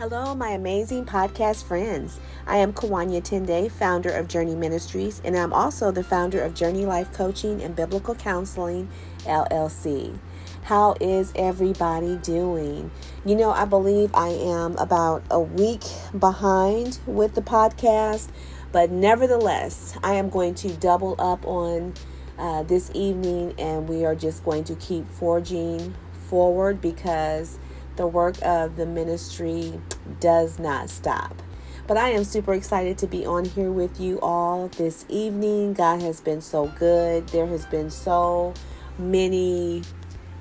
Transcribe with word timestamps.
Hello, 0.00 0.34
my 0.34 0.48
amazing 0.52 1.04
podcast 1.04 1.62
friends. 1.64 2.20
I 2.46 2.56
am 2.56 2.72
Kawanya 2.72 3.20
Tende, 3.20 3.70
founder 3.70 4.08
of 4.08 4.28
Journey 4.28 4.54
Ministries, 4.54 5.20
and 5.26 5.36
I'm 5.36 5.52
also 5.52 5.90
the 5.90 6.02
founder 6.02 6.40
of 6.40 6.54
Journey 6.54 6.86
Life 6.86 7.12
Coaching 7.12 7.62
and 7.62 7.76
Biblical 7.76 8.14
Counseling, 8.14 8.88
LLC. 9.24 10.18
How 10.62 10.94
is 11.02 11.34
everybody 11.36 12.16
doing? 12.16 12.90
You 13.26 13.36
know, 13.36 13.50
I 13.50 13.66
believe 13.66 14.10
I 14.14 14.28
am 14.28 14.74
about 14.78 15.22
a 15.30 15.38
week 15.38 15.84
behind 16.18 16.98
with 17.04 17.34
the 17.34 17.42
podcast, 17.42 18.30
but 18.72 18.90
nevertheless, 18.90 19.98
I 20.02 20.14
am 20.14 20.30
going 20.30 20.54
to 20.54 20.70
double 20.76 21.14
up 21.18 21.46
on 21.46 21.92
uh, 22.38 22.62
this 22.62 22.90
evening 22.94 23.52
and 23.58 23.86
we 23.86 24.06
are 24.06 24.14
just 24.14 24.46
going 24.46 24.64
to 24.64 24.74
keep 24.76 25.06
forging 25.10 25.94
forward 26.30 26.80
because 26.80 27.58
the 28.00 28.06
work 28.06 28.36
of 28.40 28.76
the 28.76 28.86
ministry 28.86 29.78
does 30.20 30.58
not 30.58 30.88
stop. 30.88 31.42
But 31.86 31.98
I 31.98 32.12
am 32.12 32.24
super 32.24 32.54
excited 32.54 32.96
to 32.96 33.06
be 33.06 33.26
on 33.26 33.44
here 33.44 33.70
with 33.70 34.00
you 34.00 34.18
all 34.22 34.68
this 34.68 35.04
evening. 35.10 35.74
God 35.74 36.00
has 36.00 36.18
been 36.18 36.40
so 36.40 36.68
good. 36.78 37.28
There 37.28 37.46
has 37.46 37.66
been 37.66 37.90
so 37.90 38.54
many 38.98 39.82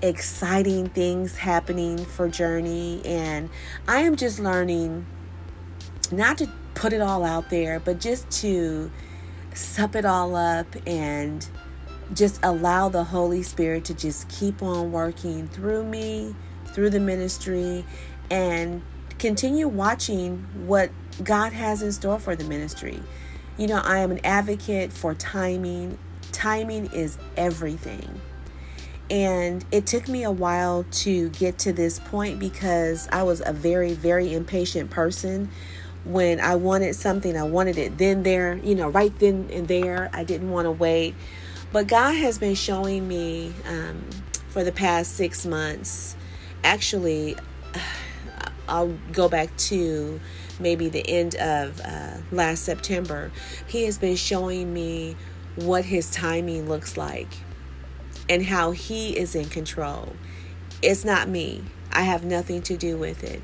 exciting 0.01 0.87
things 0.87 1.35
happening 1.35 1.97
for 1.97 2.29
Journey 2.29 3.01
and 3.03 3.49
I 3.89 4.03
am 4.03 4.15
just 4.15 4.39
learning 4.39 5.05
not 6.13 6.37
to 6.37 6.49
put 6.75 6.93
it 6.93 7.01
all 7.01 7.25
out 7.25 7.49
there, 7.49 7.81
but 7.81 7.99
just 7.99 8.31
to 8.39 8.89
sup 9.53 9.97
it 9.97 10.05
all 10.05 10.33
up 10.33 10.77
and 10.87 11.45
just 12.13 12.39
allow 12.41 12.87
the 12.87 13.03
Holy 13.03 13.43
Spirit 13.43 13.83
to 13.83 13.93
just 13.93 14.29
keep 14.29 14.63
on 14.63 14.93
working 14.93 15.49
through 15.49 15.83
me 15.83 16.33
through 16.69 16.91
the 16.91 16.99
ministry 16.99 17.85
and 18.31 18.81
continue 19.17 19.67
watching 19.67 20.47
what 20.65 20.89
God 21.23 21.53
has 21.53 21.81
in 21.81 21.91
store 21.91 22.19
for 22.19 22.35
the 22.35 22.45
ministry. 22.45 23.01
You 23.57 23.67
know, 23.67 23.81
I 23.83 23.99
am 23.99 24.11
an 24.11 24.21
advocate 24.23 24.93
for 24.93 25.13
timing. 25.13 25.97
Timing 26.31 26.87
is 26.87 27.17
everything. 27.35 28.21
And 29.09 29.65
it 29.71 29.87
took 29.87 30.07
me 30.07 30.23
a 30.23 30.31
while 30.31 30.85
to 30.91 31.29
get 31.29 31.57
to 31.59 31.73
this 31.73 31.99
point 31.99 32.39
because 32.39 33.09
I 33.11 33.23
was 33.23 33.41
a 33.45 33.51
very, 33.51 33.93
very 33.93 34.33
impatient 34.33 34.91
person. 34.91 35.49
When 36.05 36.39
I 36.39 36.55
wanted 36.55 36.95
something, 36.95 37.35
I 37.35 37.43
wanted 37.43 37.77
it 37.77 37.97
then, 37.97 38.23
there, 38.23 38.55
you 38.57 38.75
know, 38.75 38.87
right 38.89 39.17
then 39.19 39.49
and 39.51 39.67
there. 39.67 40.09
I 40.13 40.23
didn't 40.23 40.51
want 40.51 40.65
to 40.65 40.71
wait. 40.71 41.15
But 41.73 41.87
God 41.87 42.13
has 42.13 42.37
been 42.37 42.55
showing 42.55 43.07
me 43.07 43.53
um, 43.67 44.03
for 44.47 44.63
the 44.63 44.71
past 44.71 45.15
six 45.15 45.45
months 45.45 46.15
actually, 46.63 47.35
I'll 48.67 48.97
go 49.11 49.29
back 49.29 49.55
to 49.57 50.19
maybe 50.59 50.89
the 50.89 51.07
end 51.07 51.35
of 51.35 51.79
uh, 51.81 52.17
last 52.31 52.63
September. 52.63 53.31
He 53.67 53.83
has 53.85 53.97
been 53.97 54.15
showing 54.15 54.73
me 54.73 55.15
what 55.55 55.85
his 55.85 56.09
timing 56.11 56.69
looks 56.69 56.97
like 56.97 57.29
and 58.29 58.45
how 58.45 58.71
he 58.71 59.17
is 59.17 59.35
in 59.35 59.49
control. 59.49 60.15
It's 60.81 61.03
not 61.03 61.27
me, 61.27 61.63
I 61.91 62.03
have 62.03 62.23
nothing 62.23 62.61
to 62.63 62.77
do 62.77 62.97
with 62.97 63.23
it. 63.23 63.41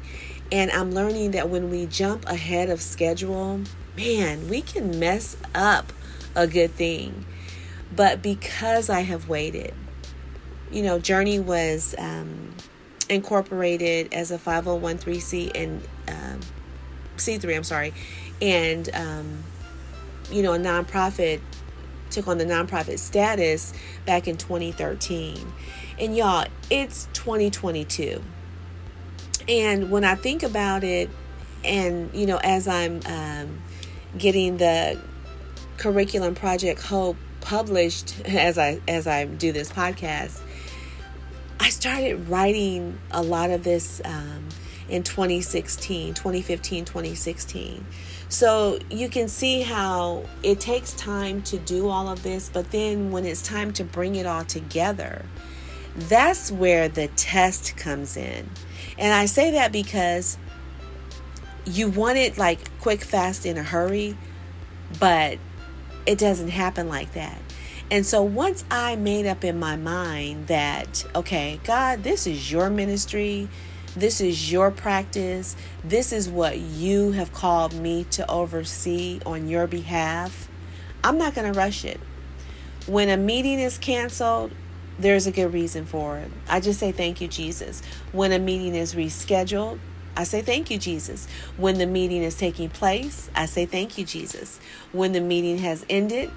And 0.51 0.71
I'm 0.71 0.91
learning 0.91 1.31
that 1.31 1.49
when 1.49 1.69
we 1.69 1.87
jump 1.87 2.25
ahead 2.27 2.69
of 2.69 2.81
schedule, 2.81 3.61
man, 3.97 4.47
we 4.47 4.61
can 4.61 4.99
mess 4.99 5.35
up 5.55 5.91
a 6.35 6.47
good 6.47 6.71
thing. 6.71 7.25
But 7.93 8.21
because 8.21 8.89
I 8.89 9.01
have 9.01 9.27
waited, 9.27 9.73
you 10.71 10.83
know, 10.83 10.99
Journey 10.99 11.39
was 11.39 11.95
um, 11.97 12.53
incorporated 13.09 14.13
as 14.13 14.31
a 14.31 14.37
501c 14.37 15.51
and 15.55 15.81
um, 16.07 16.39
C3, 17.17 17.55
I'm 17.55 17.63
sorry, 17.63 17.93
and 18.41 18.89
um, 18.93 19.43
you 20.31 20.41
know, 20.41 20.53
a 20.53 20.57
nonprofit 20.57 21.41
took 22.09 22.27
on 22.27 22.37
the 22.37 22.45
nonprofit 22.45 22.99
status 22.99 23.73
back 24.05 24.27
in 24.27 24.37
2013. 24.37 25.53
And 25.99 26.15
y'all, 26.15 26.47
it's 26.69 27.07
2022. 27.13 28.21
And 29.47 29.91
when 29.91 30.03
I 30.03 30.15
think 30.15 30.43
about 30.43 30.83
it, 30.83 31.09
and 31.63 32.13
you 32.13 32.25
know, 32.25 32.37
as 32.37 32.67
I'm 32.67 33.01
um, 33.05 33.61
getting 34.17 34.57
the 34.57 34.99
curriculum 35.77 36.35
project 36.35 36.81
Hope 36.81 37.17
published 37.41 38.19
as 38.25 38.57
I 38.57 38.81
as 38.87 39.07
I 39.07 39.25
do 39.25 39.51
this 39.51 39.71
podcast, 39.71 40.39
I 41.65 41.69
started 41.69 42.29
writing 42.29 42.99
a 43.09 43.23
lot 43.23 43.49
of 43.49 43.63
this 43.63 43.99
um, 44.05 44.49
in 44.87 45.01
2016, 45.01 46.13
2015, 46.13 46.85
2016. 46.85 47.87
So 48.29 48.77
you 48.91 49.09
can 49.09 49.27
see 49.27 49.63
how 49.63 50.25
it 50.43 50.59
takes 50.59 50.93
time 50.93 51.41
to 51.41 51.57
do 51.57 51.89
all 51.89 52.07
of 52.07 52.21
this, 52.21 52.51
but 52.53 52.69
then 52.69 53.09
when 53.09 53.25
it's 53.25 53.41
time 53.41 53.73
to 53.73 53.83
bring 53.83 54.13
it 54.13 54.27
all 54.27 54.43
together, 54.45 55.25
that's 55.95 56.51
where 56.51 56.87
the 56.87 57.07
test 57.07 57.75
comes 57.75 58.15
in. 58.15 58.47
And 58.99 59.11
I 59.11 59.25
say 59.25 59.49
that 59.53 59.71
because 59.71 60.37
you 61.65 61.89
want 61.89 62.19
it 62.19 62.37
like 62.37 62.79
quick, 62.79 63.01
fast, 63.01 63.43
in 63.43 63.57
a 63.57 63.63
hurry, 63.63 64.15
but 64.99 65.39
it 66.05 66.19
doesn't 66.19 66.49
happen 66.49 66.87
like 66.87 67.13
that. 67.13 67.41
And 67.91 68.05
so 68.05 68.23
once 68.23 68.65
I 68.71 68.95
made 68.95 69.27
up 69.27 69.43
in 69.43 69.59
my 69.59 69.75
mind 69.75 70.47
that, 70.47 71.05
okay, 71.15 71.59
God, 71.63 72.03
this 72.03 72.25
is 72.25 72.51
your 72.51 72.69
ministry, 72.69 73.47
this 73.95 74.19
is 74.19 74.51
your 74.51 74.71
practice, 74.71 75.55
this 75.83 76.11
is 76.11 76.27
what 76.27 76.57
you 76.57 77.11
have 77.11 77.31
called 77.31 77.73
me 77.73 78.05
to 78.11 78.29
oversee 78.29 79.21
on 79.25 79.47
your 79.47 79.67
behalf, 79.67 80.49
I'm 81.03 81.19
not 81.19 81.35
going 81.35 81.51
to 81.51 81.57
rush 81.57 81.85
it. 81.85 81.99
When 82.87 83.09
a 83.09 83.17
meeting 83.17 83.59
is 83.59 83.77
canceled, 83.77 84.51
there's 84.97 85.27
a 85.27 85.31
good 85.31 85.53
reason 85.53 85.85
for 85.85 86.17
it. 86.17 86.31
I 86.49 86.61
just 86.61 86.79
say 86.79 86.91
thank 86.91 87.21
you, 87.21 87.27
Jesus. 87.27 87.83
When 88.11 88.31
a 88.31 88.39
meeting 88.39 88.73
is 88.73 88.95
rescheduled, 88.95 89.79
I 90.17 90.23
say 90.23 90.41
thank 90.41 90.71
you, 90.71 90.77
Jesus. 90.77 91.27
When 91.57 91.77
the 91.77 91.85
meeting 91.85 92.23
is 92.23 92.35
taking 92.35 92.69
place, 92.69 93.29
I 93.35 93.45
say 93.45 93.65
thank 93.65 93.97
you, 93.97 94.05
Jesus. 94.05 94.59
When 94.91 95.11
the 95.11 95.19
meeting 95.19 95.59
has 95.59 95.85
ended, 95.89 96.31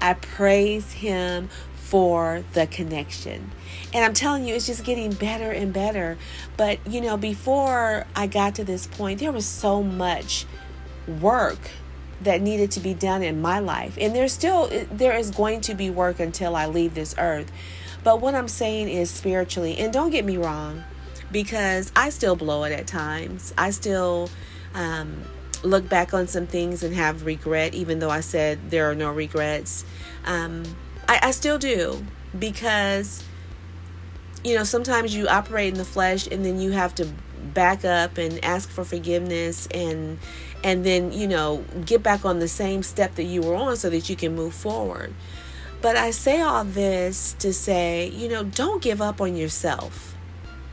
I 0.00 0.14
praise 0.14 0.92
Him 0.92 1.48
for 1.74 2.44
the 2.52 2.66
connection. 2.66 3.50
And 3.92 4.04
I'm 4.04 4.14
telling 4.14 4.44
you, 4.44 4.54
it's 4.54 4.66
just 4.66 4.84
getting 4.84 5.12
better 5.12 5.50
and 5.50 5.72
better. 5.72 6.18
But, 6.56 6.78
you 6.86 7.00
know, 7.00 7.16
before 7.16 8.06
I 8.14 8.28
got 8.28 8.54
to 8.56 8.64
this 8.64 8.86
point, 8.86 9.18
there 9.18 9.32
was 9.32 9.46
so 9.46 9.82
much 9.82 10.46
work 11.20 11.58
that 12.20 12.40
needed 12.40 12.70
to 12.72 12.80
be 12.80 12.94
done 12.94 13.22
in 13.22 13.40
my 13.40 13.58
life. 13.58 13.96
And 14.00 14.14
there's 14.14 14.32
still, 14.32 14.70
there 14.92 15.16
is 15.16 15.30
going 15.30 15.62
to 15.62 15.74
be 15.74 15.90
work 15.90 16.20
until 16.20 16.54
I 16.54 16.66
leave 16.66 16.94
this 16.94 17.14
earth. 17.18 17.50
But 18.04 18.20
what 18.20 18.34
I'm 18.34 18.48
saying 18.48 18.88
is 18.88 19.10
spiritually, 19.10 19.76
and 19.78 19.92
don't 19.92 20.10
get 20.10 20.24
me 20.24 20.36
wrong, 20.36 20.84
because 21.32 21.90
I 21.96 22.10
still 22.10 22.36
blow 22.36 22.64
it 22.64 22.72
at 22.72 22.86
times. 22.86 23.52
I 23.58 23.70
still, 23.70 24.30
um, 24.74 25.22
look 25.62 25.88
back 25.88 26.14
on 26.14 26.26
some 26.26 26.46
things 26.46 26.82
and 26.82 26.94
have 26.94 27.24
regret, 27.24 27.74
even 27.74 27.98
though 27.98 28.10
I 28.10 28.20
said 28.20 28.70
there 28.70 28.90
are 28.90 28.94
no 28.94 29.10
regrets. 29.10 29.84
Um, 30.24 30.64
I, 31.08 31.20
I 31.24 31.30
still 31.32 31.58
do 31.58 32.04
because, 32.38 33.22
you 34.44 34.54
know, 34.54 34.64
sometimes 34.64 35.14
you 35.14 35.28
operate 35.28 35.72
in 35.72 35.78
the 35.78 35.84
flesh 35.84 36.26
and 36.26 36.44
then 36.44 36.60
you 36.60 36.72
have 36.72 36.94
to 36.96 37.08
back 37.54 37.84
up 37.84 38.18
and 38.18 38.42
ask 38.44 38.68
for 38.68 38.84
forgiveness 38.84 39.66
and 39.72 40.18
and 40.62 40.84
then 40.84 41.12
you 41.12 41.26
know 41.26 41.64
get 41.84 42.02
back 42.02 42.24
on 42.24 42.38
the 42.38 42.48
same 42.48 42.82
step 42.82 43.14
that 43.14 43.24
you 43.24 43.40
were 43.40 43.54
on 43.54 43.76
so 43.76 43.90
that 43.90 44.08
you 44.08 44.16
can 44.16 44.34
move 44.34 44.54
forward 44.54 45.12
but 45.80 45.96
i 45.96 46.10
say 46.10 46.40
all 46.40 46.64
this 46.64 47.34
to 47.38 47.52
say 47.52 48.08
you 48.10 48.28
know 48.28 48.44
don't 48.44 48.82
give 48.82 49.00
up 49.00 49.20
on 49.20 49.36
yourself 49.36 50.09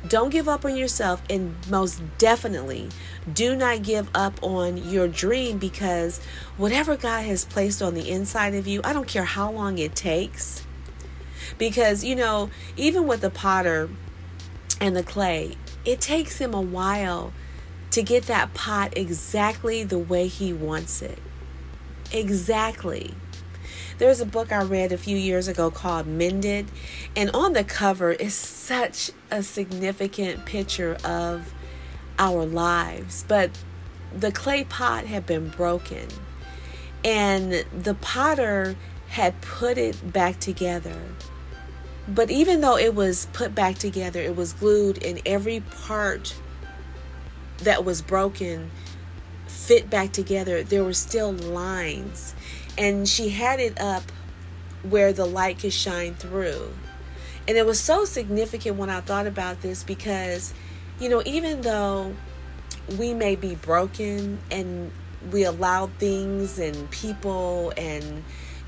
don't 0.10 0.30
give 0.30 0.48
up 0.48 0.66
on 0.66 0.76
yourself, 0.76 1.22
and 1.30 1.56
most 1.70 2.02
definitely 2.18 2.90
do 3.32 3.56
not 3.56 3.84
give 3.84 4.10
up 4.14 4.42
on 4.42 4.78
your 4.90 5.08
dream 5.08 5.58
because 5.58 6.20
whatever 6.58 6.96
God 6.96 7.22
has 7.22 7.46
placed 7.46 7.82
on 7.82 7.94
the 7.94 8.10
inside 8.10 8.54
of 8.54 8.68
you, 8.68 8.82
I 8.84 8.94
don't 8.94 9.08
care 9.08 9.26
how 9.26 9.52
long 9.52 9.78
it 9.78 9.96
takes. 9.96 10.66
Because, 11.58 12.04
you 12.04 12.16
know, 12.16 12.50
even 12.76 13.08
with 13.08 13.22
the 13.22 13.30
potter 13.30 13.90
and 14.80 14.96
the 14.96 15.04
clay, 15.04 15.56
it 15.86 16.02
takes 16.02 16.38
him 16.40 16.54
a 16.54 16.62
while 16.62 17.34
to 17.92 18.04
get 18.04 18.24
that 18.24 18.54
pot 18.54 18.98
exactly 18.98 19.84
the 19.84 19.98
way 19.98 20.28
he 20.28 20.54
wants 20.54 21.02
it. 21.02 21.20
Exactly. 22.12 23.14
There's 23.98 24.22
a 24.22 24.28
book 24.28 24.52
I 24.52 24.62
read 24.62 24.92
a 24.92 24.98
few 24.98 25.18
years 25.18 25.48
ago 25.48 25.72
called 25.72 26.06
Mended, 26.06 26.70
and 27.16 27.32
on 27.32 27.54
the 27.54 27.64
cover 27.64 28.12
is 28.12 28.36
such 28.36 29.10
a 29.32 29.42
significant 29.42 30.46
picture 30.46 30.98
of 31.04 31.52
our 32.20 32.46
lives. 32.46 33.26
But 33.28 33.50
the 34.16 34.32
clay 34.32 34.66
pot 34.66 35.06
had 35.06 35.26
been 35.26 35.50
broken, 35.50 36.08
and 37.04 37.66
the 37.76 37.96
potter 37.96 38.76
had 39.10 39.42
put 39.42 39.80
it 39.80 40.14
back 40.14 40.40
together. 40.40 41.02
But 42.08 42.30
even 42.30 42.62
though 42.62 42.78
it 42.78 42.94
was 42.94 43.28
put 43.34 43.56
back 43.56 43.80
together, 43.80 44.22
it 44.22 44.36
was 44.36 44.54
glued, 44.54 45.04
and 45.04 45.22
every 45.26 45.62
part 45.62 46.36
that 47.64 47.84
was 47.84 48.04
broken 48.04 48.70
fit 49.48 49.90
back 49.90 50.12
together, 50.12 50.62
there 50.62 50.84
were 50.84 50.94
still 50.94 51.32
lines. 51.32 52.36
And 52.78 53.08
she 53.08 53.30
had 53.30 53.60
it 53.60 53.80
up 53.80 54.04
where 54.84 55.14
the 55.14 55.26
light 55.26 55.60
could 55.60 55.74
shine 55.74 56.16
through. 56.16 56.72
And 57.48 57.58
it 57.58 57.66
was 57.66 57.80
so 57.80 58.06
significant 58.06 58.76
when 58.78 58.90
I 58.90 59.02
thought 59.02 59.26
about 59.26 59.62
this 59.62 59.84
because, 59.84 60.54
you 61.00 61.10
know, 61.10 61.22
even 61.26 61.62
though 61.62 62.14
we 62.98 63.14
may 63.14 63.36
be 63.36 63.56
broken 63.56 64.40
and 64.52 64.92
we 65.32 65.44
allow 65.44 65.88
things 66.00 66.60
and 66.60 66.90
people 66.92 67.74
and 67.76 68.24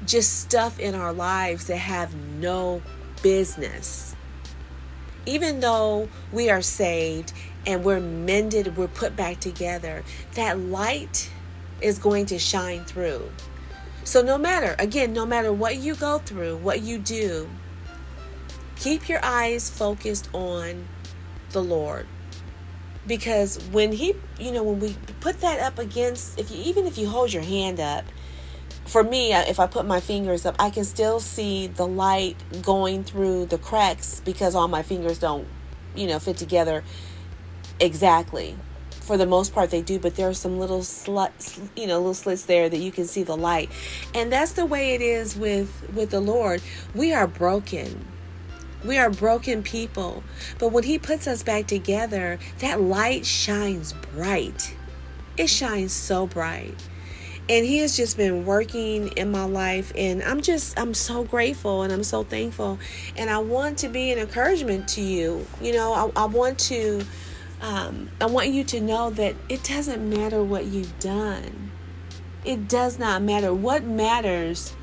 just 0.05 0.39
stuff 0.39 0.79
in 0.79 0.95
our 0.95 1.13
lives 1.13 1.67
that 1.67 1.77
have 1.77 2.13
no 2.15 2.81
business. 3.21 4.15
Even 5.25 5.59
though 5.59 6.09
we 6.31 6.49
are 6.49 6.61
saved 6.61 7.33
and 7.65 7.83
we're 7.83 7.99
mended, 7.99 8.77
we're 8.77 8.87
put 8.87 9.15
back 9.15 9.39
together, 9.39 10.03
that 10.35 10.57
light 10.57 11.29
is 11.81 11.99
going 11.99 12.25
to 12.27 12.39
shine 12.39 12.83
through. 12.85 13.29
So, 14.09 14.23
no 14.23 14.39
matter, 14.39 14.75
again, 14.79 15.13
no 15.13 15.23
matter 15.23 15.53
what 15.53 15.77
you 15.77 15.93
go 15.93 16.17
through, 16.17 16.57
what 16.57 16.81
you 16.81 16.97
do, 16.97 17.47
keep 18.75 19.07
your 19.07 19.23
eyes 19.23 19.69
focused 19.69 20.29
on 20.33 20.87
the 21.51 21.61
Lord. 21.61 22.07
Because 23.05 23.63
when 23.65 23.91
He, 23.91 24.15
you 24.39 24.51
know, 24.51 24.63
when 24.63 24.79
we 24.79 24.95
put 25.19 25.41
that 25.41 25.59
up 25.59 25.77
against, 25.77 26.39
if 26.39 26.49
you, 26.49 26.57
even 26.63 26.87
if 26.87 26.97
you 26.97 27.07
hold 27.07 27.31
your 27.31 27.43
hand 27.43 27.79
up, 27.79 28.03
for 28.87 29.03
me, 29.03 29.31
if 29.31 29.59
I 29.59 29.67
put 29.67 29.85
my 29.85 29.99
fingers 29.99 30.43
up, 30.43 30.55
I 30.57 30.71
can 30.71 30.85
still 30.85 31.19
see 31.19 31.67
the 31.67 31.85
light 31.85 32.35
going 32.63 33.03
through 33.03 33.45
the 33.45 33.59
cracks 33.59 34.23
because 34.25 34.55
all 34.55 34.67
my 34.67 34.81
fingers 34.81 35.19
don't, 35.19 35.47
you 35.95 36.07
know, 36.07 36.17
fit 36.17 36.37
together 36.37 36.83
exactly. 37.79 38.57
For 39.09 39.17
the 39.17 39.25
most 39.25 39.55
part, 39.55 39.71
they 39.71 39.81
do, 39.81 39.97
but 39.97 40.15
there 40.15 40.29
are 40.29 40.35
some 40.35 40.59
little 40.59 40.81
sluts, 40.81 41.59
you 41.75 41.87
know, 41.87 41.97
little 41.97 42.13
slits 42.13 42.45
there 42.45 42.69
that 42.69 42.77
you 42.77 42.91
can 42.91 43.05
see 43.05 43.23
the 43.23 43.35
light, 43.35 43.71
and 44.13 44.31
that's 44.31 44.51
the 44.51 44.67
way 44.67 44.93
it 44.93 45.01
is 45.01 45.35
with 45.35 45.83
with 45.95 46.11
the 46.11 46.19
Lord. 46.19 46.61
We 46.93 47.11
are 47.11 47.25
broken. 47.25 48.05
We 48.85 48.99
are 48.99 49.09
broken 49.09 49.63
people, 49.63 50.23
but 50.59 50.67
when 50.67 50.83
He 50.83 50.99
puts 50.99 51.25
us 51.25 51.41
back 51.41 51.65
together, 51.65 52.37
that 52.59 52.81
light 52.81 53.25
shines 53.25 53.93
bright. 54.13 54.75
It 55.37 55.47
shines 55.47 55.91
so 55.91 56.27
bright 56.27 56.75
and 57.49 57.65
he 57.65 57.79
has 57.79 57.97
just 57.97 58.15
been 58.15 58.45
working 58.45 59.07
in 59.13 59.31
my 59.31 59.43
life 59.43 59.91
and 59.95 60.21
i'm 60.23 60.39
just 60.39 60.79
i'm 60.79 60.93
so 60.93 61.23
grateful 61.23 61.81
and 61.81 61.91
i'm 61.91 62.03
so 62.03 62.23
thankful 62.23 62.77
and 63.15 63.27
i 63.27 63.39
want 63.39 63.79
to 63.79 63.87
be 63.87 64.11
an 64.11 64.19
encouragement 64.19 64.87
to 64.87 65.01
you 65.01 65.43
you 65.59 65.73
know 65.73 65.93
i, 66.15 66.23
I 66.23 66.25
want 66.25 66.59
to 66.59 67.01
um, 67.61 68.09
i 68.21 68.25
want 68.25 68.49
you 68.49 68.63
to 68.63 68.79
know 68.79 69.09
that 69.09 69.35
it 69.47 69.63
doesn't 69.63 70.07
matter 70.09 70.43
what 70.43 70.65
you've 70.65 70.97
done 70.99 71.71
it 72.45 72.67
does 72.67 72.97
not 72.97 73.21
matter 73.21 73.53
what 73.53 73.83
matters 73.83 74.73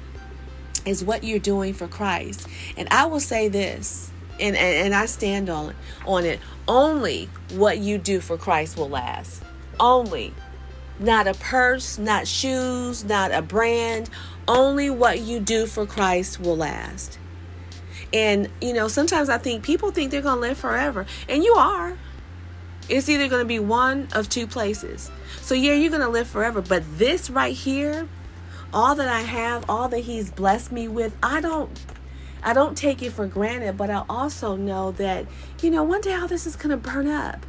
is 0.84 1.02
what 1.02 1.24
you're 1.24 1.38
doing 1.38 1.72
for 1.72 1.88
christ 1.88 2.46
and 2.76 2.88
i 2.90 3.06
will 3.06 3.20
say 3.20 3.48
this 3.48 4.10
and, 4.38 4.56
and, 4.56 4.86
and 4.86 4.94
i 4.94 5.06
stand 5.06 5.48
on, 5.48 5.74
on 6.06 6.24
it 6.24 6.38
only 6.68 7.28
what 7.54 7.78
you 7.78 7.98
do 7.98 8.20
for 8.20 8.36
christ 8.36 8.76
will 8.76 8.88
last 8.88 9.42
only 9.80 10.32
not 10.98 11.26
a 11.26 11.34
purse, 11.34 11.98
not 11.98 12.26
shoes, 12.26 13.04
not 13.04 13.32
a 13.32 13.42
brand. 13.42 14.08
Only 14.48 14.90
what 14.90 15.20
you 15.20 15.40
do 15.40 15.66
for 15.66 15.86
Christ 15.86 16.40
will 16.40 16.56
last. 16.56 17.18
And, 18.12 18.48
you 18.60 18.72
know, 18.72 18.88
sometimes 18.88 19.28
I 19.28 19.38
think 19.38 19.64
people 19.64 19.90
think 19.90 20.10
they're 20.10 20.22
going 20.22 20.36
to 20.36 20.40
live 20.40 20.58
forever. 20.58 21.06
And 21.28 21.42
you 21.42 21.54
are. 21.54 21.98
It's 22.88 23.08
either 23.08 23.28
going 23.28 23.42
to 23.42 23.48
be 23.48 23.58
one 23.58 24.08
of 24.12 24.28
two 24.28 24.46
places. 24.46 25.10
So, 25.40 25.54
yeah, 25.54 25.72
you're 25.74 25.90
going 25.90 26.02
to 26.02 26.08
live 26.08 26.28
forever. 26.28 26.60
But 26.62 26.84
this 26.98 27.30
right 27.30 27.54
here, 27.54 28.08
all 28.72 28.94
that 28.94 29.08
I 29.08 29.22
have, 29.22 29.68
all 29.68 29.88
that 29.88 30.00
He's 30.00 30.30
blessed 30.30 30.70
me 30.70 30.86
with, 30.86 31.16
I 31.22 31.40
don't. 31.40 31.78
I 32.42 32.52
don't 32.52 32.76
take 32.76 33.02
it 33.02 33.10
for 33.10 33.26
granted, 33.26 33.76
but 33.76 33.90
I 33.90 34.04
also 34.08 34.54
know 34.54 34.92
that, 34.92 35.26
you 35.60 35.70
know, 35.70 35.82
one 35.82 36.00
day 36.00 36.14
all 36.14 36.28
this 36.28 36.46
is 36.46 36.54
going 36.54 36.70
to 36.70 36.76
burn 36.76 37.08
up. 37.08 37.44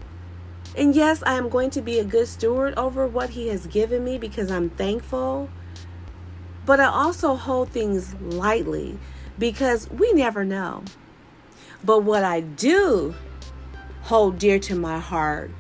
And 0.75 0.95
yes, 0.95 1.22
I 1.25 1.34
am 1.34 1.50
going 1.50 1.69
to 1.72 1.81
be 1.81 2.00
a 2.00 2.04
good 2.04 2.28
steward 2.28 2.74
over 2.75 3.06
what 3.06 3.31
He 3.31 3.48
has 3.50 3.68
given 3.68 4.04
me 4.04 4.18
because 4.18 4.50
I'm 4.50 4.69
thankful. 4.72 5.50
But 6.66 6.80
I 6.80 6.86
also 6.86 7.36
hold 7.36 7.69
things 7.69 8.16
lightly 8.16 8.98
because 9.38 9.89
we 9.89 10.12
never 10.13 10.44
know. 10.44 10.84
But 11.84 12.00
what 12.00 12.24
I 12.24 12.42
do 12.42 13.16
hold 14.07 14.39
dear 14.39 14.57
to 14.57 14.74
my 14.74 15.00
heart 15.00 15.51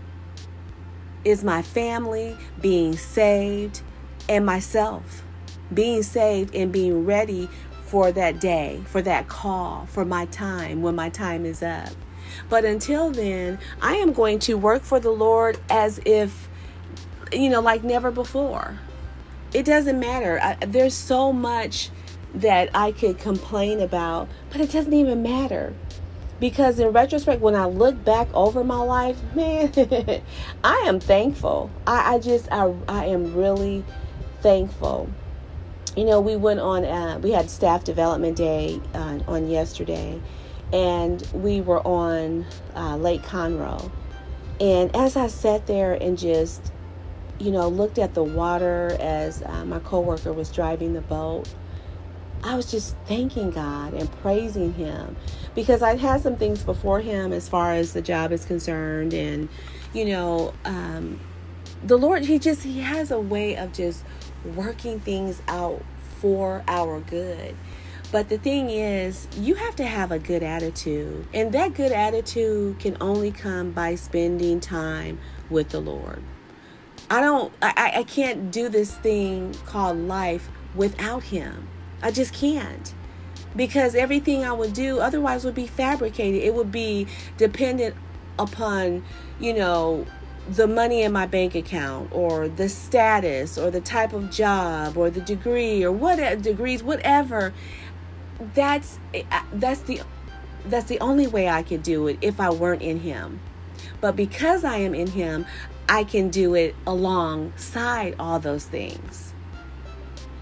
is 1.25 1.43
my 1.43 1.61
family 1.61 2.37
being 2.61 2.95
saved 2.95 3.81
and 4.29 4.45
myself 4.45 5.23
being 5.73 6.01
saved 6.01 6.55
and 6.55 6.71
being 6.71 7.05
ready 7.05 7.49
for 7.83 8.09
that 8.13 8.39
day, 8.39 8.81
for 8.85 9.01
that 9.01 9.27
call, 9.27 9.85
for 9.87 10.05
my 10.05 10.25
time 10.27 10.81
when 10.81 10.95
my 10.95 11.09
time 11.09 11.45
is 11.45 11.61
up. 11.61 11.89
But 12.47 12.63
until 12.63 13.11
then, 13.11 13.59
I 13.81 13.95
am 13.95 14.13
going 14.13 14.39
to 14.39 14.53
work 14.55 14.83
for 14.83 14.97
the 14.97 15.11
Lord 15.11 15.59
as 15.69 15.99
if, 16.05 16.47
you 17.33 17.49
know, 17.49 17.59
like 17.59 17.83
never 17.83 18.11
before. 18.11 18.79
It 19.53 19.65
doesn't 19.65 19.99
matter. 19.99 20.39
I, 20.41 20.55
there's 20.65 20.93
so 20.93 21.33
much 21.33 21.89
that 22.33 22.69
I 22.73 22.93
could 22.93 23.17
complain 23.17 23.81
about, 23.81 24.29
but 24.51 24.61
it 24.61 24.71
doesn't 24.71 24.93
even 24.93 25.21
matter. 25.21 25.73
Because 26.39 26.79
in 26.79 26.89
retrospect, 26.89 27.41
when 27.41 27.55
I 27.55 27.65
look 27.65 28.03
back 28.03 28.27
over 28.33 28.63
my 28.63 28.79
life, 28.79 29.17
man, 29.35 29.71
I 30.63 30.83
am 30.85 30.99
thankful. 30.99 31.69
I, 31.85 32.15
I 32.15 32.19
just, 32.19 32.51
I, 32.51 32.73
I 32.87 33.05
am 33.05 33.33
really 33.33 33.83
thankful 34.41 35.09
you 35.97 36.05
know, 36.05 36.21
we 36.21 36.35
went 36.35 36.59
on, 36.59 36.85
uh, 36.85 37.19
we 37.23 37.31
had 37.31 37.49
staff 37.49 37.83
development 37.83 38.37
day 38.37 38.79
uh, 38.93 39.17
on 39.27 39.49
yesterday, 39.49 40.21
and 40.71 41.27
we 41.33 41.59
were 41.59 41.85
on 41.85 42.45
uh, 42.75 42.95
Lake 42.97 43.23
Conroe. 43.23 43.91
And 44.59 44.95
as 44.95 45.17
I 45.17 45.27
sat 45.27 45.65
there 45.65 45.93
and 45.93 46.15
just, 46.15 46.71
you 47.39 47.49
know, 47.49 47.67
looked 47.67 47.97
at 47.97 48.13
the 48.13 48.23
water 48.23 48.95
as 48.99 49.41
uh, 49.41 49.65
my 49.65 49.79
coworker 49.79 50.31
was 50.31 50.51
driving 50.51 50.93
the 50.93 51.01
boat, 51.01 51.51
I 52.43 52.55
was 52.55 52.69
just 52.69 52.95
thanking 53.07 53.51
God 53.51 53.93
and 53.93 54.11
praising 54.21 54.73
Him 54.73 55.15
because 55.55 55.81
I'd 55.81 55.99
had 55.99 56.21
some 56.21 56.35
things 56.35 56.63
before 56.63 57.01
Him 57.01 57.33
as 57.33 57.49
far 57.49 57.73
as 57.73 57.93
the 57.93 58.01
job 58.01 58.31
is 58.31 58.45
concerned, 58.45 59.13
and 59.13 59.49
you 59.93 60.05
know, 60.05 60.53
um, 60.65 61.19
the 61.83 61.97
Lord, 61.97 62.23
He 62.23 62.39
just 62.39 62.63
He 62.63 62.79
has 62.79 63.11
a 63.11 63.19
way 63.19 63.55
of 63.55 63.73
just 63.73 64.03
working 64.55 64.99
things 64.99 65.41
out 65.47 65.83
for 66.19 66.63
our 66.67 66.99
good. 67.01 67.55
But 68.11 68.29
the 68.29 68.37
thing 68.37 68.69
is, 68.69 69.27
you 69.35 69.55
have 69.55 69.75
to 69.77 69.85
have 69.85 70.11
a 70.11 70.19
good 70.19 70.41
attitude. 70.41 71.27
And 71.33 71.51
that 71.51 71.73
good 71.73 71.91
attitude 71.91 72.79
can 72.79 72.95
only 73.01 73.31
come 73.31 73.71
by 73.71 73.95
spending 73.95 74.61
time 74.61 75.19
with 75.49 75.69
the 75.69 75.81
Lord. 75.81 76.23
I 77.09 77.19
don't, 77.19 77.51
I, 77.61 77.91
I 77.97 78.03
can't 78.03 78.49
do 78.49 78.69
this 78.69 78.95
thing 78.95 79.53
called 79.65 79.97
life 79.97 80.49
without 80.73 81.23
Him. 81.23 81.67
I 82.01 82.11
just 82.11 82.33
can't. 82.33 82.93
Because 83.55 83.95
everything 83.95 84.45
I 84.45 84.51
would 84.51 84.73
do 84.73 84.99
otherwise 84.99 85.43
would 85.43 85.55
be 85.55 85.67
fabricated. 85.67 86.43
It 86.43 86.53
would 86.53 86.71
be 86.71 87.07
dependent 87.37 87.95
upon, 88.37 89.03
you 89.39 89.53
know, 89.53 90.05
the 90.49 90.67
money 90.67 91.01
in 91.01 91.11
my 91.11 91.25
bank 91.25 91.55
account 91.55 92.09
or 92.13 92.47
the 92.47 92.69
status 92.69 93.57
or 93.57 93.69
the 93.69 93.81
type 93.81 94.13
of 94.13 94.31
job 94.31 94.95
or 94.95 95.09
the 95.09 95.19
degree 95.19 95.83
or 95.83 95.91
what 95.91 96.41
degrees 96.41 96.81
whatever 96.81 97.53
that's 98.53 98.97
that's 99.51 99.81
the 99.81 100.01
that's 100.65 100.85
the 100.85 100.99
only 100.99 101.27
way 101.27 101.49
I 101.49 101.63
could 101.63 101.83
do 101.83 102.07
it 102.07 102.17
if 102.21 102.39
I 102.39 102.49
weren't 102.49 102.81
in 102.81 102.99
him. 102.99 103.39
But 104.01 104.15
because 104.15 104.63
I 104.63 104.77
am 104.77 104.93
in 104.93 105.07
him, 105.07 105.45
I 105.87 106.03
can 106.03 106.29
do 106.29 106.55
it 106.55 106.75
alongside 106.85 108.15
all 108.19 108.39
those 108.39 108.65
things. 108.65 109.33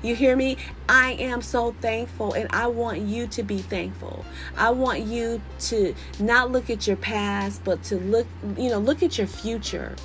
You 0.06 0.14
hear 0.16 0.36
me? 0.36 0.58
I 0.88 1.14
am 1.14 1.42
so 1.42 1.72
thankful 1.82 2.34
and 2.34 2.48
I 2.52 2.68
want 2.68 3.02
you 3.02 3.26
to 3.26 3.42
be 3.42 3.58
thankful. 3.58 4.24
I 4.56 4.70
want 4.70 5.02
you 5.02 5.42
to 5.62 5.96
not 6.20 6.52
look 6.52 6.70
at 6.70 6.86
your 6.86 6.98
past, 6.98 7.64
but 7.64 7.82
to 7.86 7.96
look, 7.96 8.28
you 8.56 8.70
know, 8.70 8.78
look 8.78 9.02
at 9.02 9.18
your 9.18 9.26
future. 9.26 9.96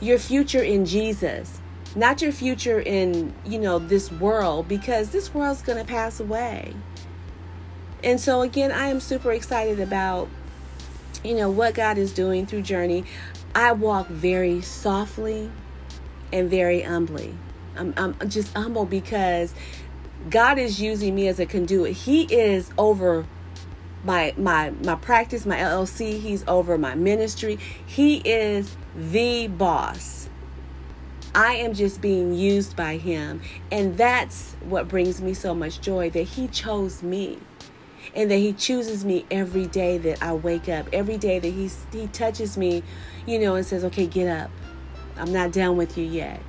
Your 0.00 0.18
future 0.18 0.62
in 0.62 0.84
Jesus. 0.84 1.60
Not 1.94 2.20
your 2.20 2.32
future 2.32 2.80
in, 2.80 3.32
you 3.46 3.60
know, 3.60 3.78
this 3.78 4.10
world 4.10 4.66
because 4.66 5.10
this 5.10 5.32
world's 5.32 5.62
going 5.62 5.78
to 5.78 5.84
pass 5.84 6.18
away. 6.18 6.74
And 8.02 8.20
so 8.20 8.42
again, 8.42 8.72
I 8.72 8.88
am 8.88 8.98
super 8.98 9.30
excited 9.30 9.78
about 9.78 10.28
you 11.22 11.34
know 11.34 11.50
what 11.50 11.74
God 11.74 11.96
is 11.96 12.12
doing 12.12 12.44
through 12.44 12.62
Journey. 12.62 13.04
I 13.54 13.70
walk 13.70 14.08
very 14.08 14.62
softly 14.62 15.50
and 16.32 16.50
very 16.50 16.82
humbly. 16.82 17.34
I'm, 17.78 17.94
I'm 17.96 18.28
just 18.28 18.52
humble 18.54 18.84
because 18.84 19.54
God 20.30 20.58
is 20.58 20.80
using 20.80 21.14
me 21.14 21.28
as 21.28 21.38
a 21.38 21.46
conduit. 21.46 21.92
He 21.92 22.22
is 22.24 22.70
over 22.76 23.24
my 24.04 24.34
my 24.36 24.70
my 24.84 24.94
practice, 24.94 25.46
my 25.46 25.56
LLC, 25.56 26.20
he's 26.20 26.44
over 26.46 26.78
my 26.78 26.94
ministry. 26.94 27.58
He 27.86 28.16
is 28.18 28.76
the 28.96 29.48
boss. 29.48 30.28
I 31.34 31.54
am 31.54 31.74
just 31.74 32.00
being 32.00 32.32
used 32.32 32.74
by 32.74 32.96
him, 32.96 33.42
and 33.70 33.96
that's 33.96 34.54
what 34.64 34.88
brings 34.88 35.20
me 35.20 35.34
so 35.34 35.54
much 35.54 35.80
joy 35.80 36.10
that 36.10 36.22
he 36.22 36.48
chose 36.48 37.02
me. 37.02 37.38
And 38.14 38.30
that 38.30 38.36
he 38.38 38.54
chooses 38.54 39.04
me 39.04 39.26
every 39.30 39.66
day 39.66 39.98
that 39.98 40.22
I 40.22 40.32
wake 40.32 40.68
up, 40.68 40.88
every 40.92 41.18
day 41.18 41.38
that 41.38 41.48
he 41.48 41.70
he 41.92 42.06
touches 42.08 42.56
me, 42.56 42.82
you 43.26 43.38
know, 43.38 43.54
and 43.54 43.66
says, 43.66 43.84
"Okay, 43.84 44.06
get 44.06 44.26
up. 44.28 44.50
I'm 45.16 45.32
not 45.32 45.52
done 45.52 45.76
with 45.76 45.98
you 45.98 46.04
yet." 46.04 46.40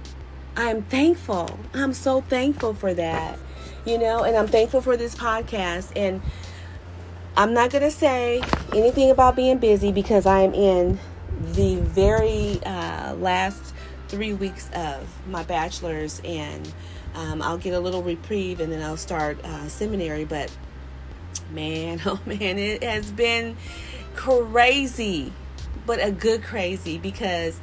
I'm 0.59 0.81
thankful. 0.81 1.57
I'm 1.73 1.93
so 1.93 2.19
thankful 2.19 2.73
for 2.73 2.93
that. 2.93 3.39
You 3.85 3.97
know, 3.97 4.23
and 4.23 4.35
I'm 4.35 4.47
thankful 4.47 4.81
for 4.81 4.97
this 4.97 5.15
podcast 5.15 5.93
and 5.95 6.21
I'm 7.37 7.53
not 7.53 7.71
going 7.71 7.83
to 7.83 7.91
say 7.91 8.41
anything 8.75 9.09
about 9.09 9.37
being 9.37 9.59
busy 9.59 9.93
because 9.93 10.25
I 10.25 10.41
am 10.41 10.53
in 10.53 10.99
the 11.53 11.77
very 11.77 12.59
uh, 12.65 13.13
last 13.15 13.73
three 14.09 14.33
weeks 14.33 14.69
of 14.73 15.07
my 15.29 15.43
bachelor's, 15.43 16.19
and 16.25 16.69
um, 17.15 17.41
I'll 17.41 17.57
get 17.57 17.73
a 17.73 17.79
little 17.79 18.03
reprieve 18.03 18.59
and 18.59 18.69
then 18.69 18.81
I'll 18.81 18.97
start 18.97 19.41
uh, 19.45 19.69
seminary. 19.69 20.25
But 20.25 20.53
man, 21.51 22.01
oh 22.05 22.19
man, 22.25 22.59
it 22.59 22.83
has 22.83 23.09
been 23.09 23.55
crazy, 24.13 25.31
but 25.85 26.03
a 26.03 26.11
good 26.11 26.43
crazy 26.43 26.97
because 26.97 27.57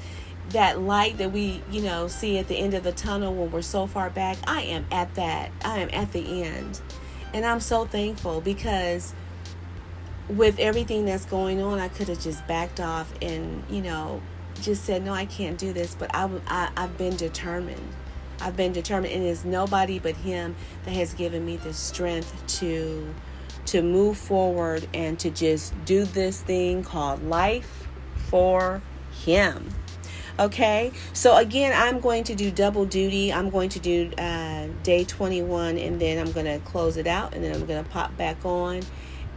that 0.51 0.81
light 0.81 1.19
that 1.19 1.33
we, 1.33 1.63
you 1.71 1.83
know, 1.83 2.09
see 2.09 2.39
at 2.39 2.49
the 2.49 2.57
end 2.57 2.75
of 2.75 2.85
the 2.85 2.93
tunnel 2.93 3.35
when 3.35 3.51
we're 3.51 3.63
so 3.63 3.87
far 3.87 4.11
back, 4.11 4.39
I 4.47 4.63
am 4.63 4.87
at 4.93 5.15
that. 5.17 5.51
I 5.65 5.79
am 5.79 5.89
at 5.93 6.13
the 6.13 6.45
end. 6.45 6.81
And 7.35 7.45
I'm 7.45 7.61
so 7.61 7.85
thankful 7.85 8.41
because 8.41 9.13
with 10.29 10.59
everything 10.59 11.05
that's 11.05 11.25
going 11.25 11.61
on, 11.61 11.79
I 11.79 11.89
could 11.89 12.09
have 12.09 12.21
just 12.21 12.47
backed 12.47 12.81
off 12.81 13.13
and, 13.21 13.63
you 13.69 13.83
know, 13.83 14.23
just 14.63 14.85
said, 14.85 15.05
no, 15.05 15.13
I 15.13 15.27
can't 15.27 15.59
do 15.59 15.73
this. 15.73 15.95
But 15.95 16.15
I, 16.15 16.31
I, 16.47 16.71
I've 16.77 16.97
been 16.97 17.17
determined. 17.17 17.93
I've 18.41 18.57
been 18.57 18.73
determined. 18.73 19.13
And 19.15 19.25
it's 19.25 19.45
nobody 19.45 19.99
but 19.99 20.17
Him 20.17 20.55
that 20.85 20.93
has 20.93 21.13
given 21.15 21.45
me 21.45 21.57
the 21.57 21.73
strength 21.73 22.47
to 22.59 23.15
to 23.67 23.83
move 23.83 24.17
forward 24.17 24.87
and 24.95 25.19
to 25.19 25.29
just 25.29 25.75
do 25.85 26.05
this 26.05 26.41
thing 26.41 26.85
called 26.85 27.21
life 27.25 27.89
for 28.29 28.81
Him. 29.25 29.69
Okay, 30.39 30.93
so 31.15 31.35
again, 31.39 31.73
I'm 31.75 31.99
going 31.99 32.25
to 32.25 32.35
do 32.35 32.51
double 32.51 32.85
duty. 32.85 33.33
I'm 33.33 33.49
going 33.49 33.71
to 33.71 33.81
do 33.81 34.13
uh, 34.19 34.67
day 34.83 35.03
21 35.03 35.79
and 35.79 35.99
then 35.99 36.19
I'm 36.19 36.31
going 36.33 36.45
to 36.45 36.59
close 36.67 36.99
it 36.99 37.07
out 37.07 37.35
and 37.35 37.43
then 37.43 37.55
I'm 37.55 37.65
going 37.65 37.83
to 37.83 37.89
pop 37.89 38.15
back 38.19 38.45
on 38.45 38.83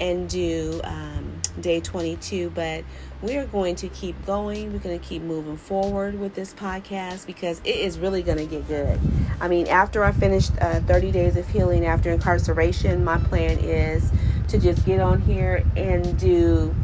and 0.01 0.27
do 0.27 0.81
um, 0.83 1.41
day 1.61 1.79
22. 1.79 2.49
But 2.49 2.83
we're 3.21 3.45
going 3.45 3.75
to 3.75 3.87
keep 3.87 4.25
going. 4.25 4.73
We're 4.73 4.79
going 4.79 4.99
to 4.99 5.05
keep 5.05 5.21
moving 5.21 5.55
forward 5.55 6.19
with 6.19 6.35
this 6.35 6.53
podcast 6.53 7.25
because 7.25 7.61
it 7.63 7.77
is 7.77 7.97
really 7.97 8.21
going 8.21 8.39
to 8.39 8.45
get 8.45 8.67
good. 8.67 8.99
I 9.39 9.47
mean, 9.47 9.67
after 9.67 10.03
I 10.03 10.11
finished 10.11 10.51
uh, 10.59 10.81
30 10.81 11.13
days 11.13 11.37
of 11.37 11.47
healing 11.47 11.85
after 11.85 12.11
incarceration, 12.11 13.05
my 13.05 13.19
plan 13.19 13.57
is 13.59 14.11
to 14.49 14.59
just 14.59 14.85
get 14.85 14.99
on 14.99 15.21
here 15.21 15.63
and 15.77 16.19
do 16.19 16.75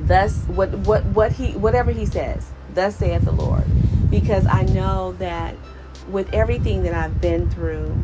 thus 0.00 0.42
what 0.48 0.70
what 0.70 1.04
what 1.06 1.32
he 1.32 1.52
whatever 1.52 1.92
he 1.92 2.04
says 2.04 2.50
thus 2.74 2.96
saith 2.96 3.24
the 3.24 3.32
lord 3.32 3.64
because 4.10 4.46
i 4.46 4.62
know 4.62 5.12
that 5.18 5.54
with 6.08 6.32
everything 6.32 6.82
that 6.82 6.94
i've 6.94 7.20
been 7.20 7.48
through 7.50 7.96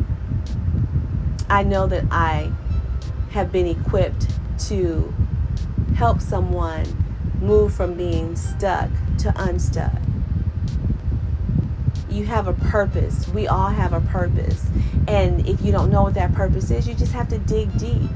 i 1.48 1.62
know 1.62 1.86
that 1.86 2.04
i 2.10 2.50
have 3.30 3.52
been 3.52 3.66
equipped 3.66 4.28
to 4.58 5.12
help 5.94 6.20
someone 6.20 6.84
move 7.40 7.74
from 7.74 7.94
being 7.94 8.36
stuck 8.36 8.90
to 9.18 9.32
unstuck. 9.36 9.92
You 12.08 12.24
have 12.24 12.48
a 12.48 12.52
purpose. 12.52 13.28
We 13.28 13.46
all 13.46 13.68
have 13.68 13.92
a 13.92 14.00
purpose. 14.00 14.66
And 15.06 15.46
if 15.48 15.62
you 15.62 15.72
don't 15.72 15.90
know 15.90 16.02
what 16.02 16.14
that 16.14 16.34
purpose 16.34 16.70
is, 16.70 16.88
you 16.88 16.94
just 16.94 17.12
have 17.12 17.28
to 17.28 17.38
dig 17.38 17.76
deep. 17.78 18.10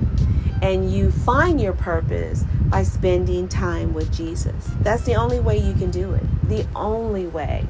And 0.65 0.91
you 0.91 1.11
find 1.11 1.61
your 1.61 1.75
purpose 1.75 2.43
by 2.71 2.85
spending 2.85 3.49
time 3.49 3.93
with 3.93 4.11
Jesus. 4.11 4.71
That's 4.81 5.03
the 5.03 5.15
only 5.15 5.39
way 5.39 5.59
you 5.59 5.75
can 5.75 5.91
do 5.91 6.15
it. 6.15 6.23
The 6.49 6.67
only 6.75 7.27
way. 7.27 7.67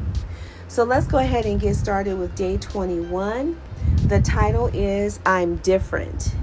So 0.68 0.84
let's 0.84 1.08
go 1.08 1.18
ahead 1.18 1.44
and 1.44 1.60
get 1.60 1.74
started 1.74 2.16
with 2.16 2.36
day 2.36 2.56
21. 2.56 3.60
The 4.06 4.20
title 4.20 4.70
is 4.72 5.18
I'm 5.26 5.56
Different. 5.56 6.36